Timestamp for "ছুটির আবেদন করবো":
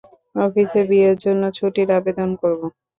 1.57-2.65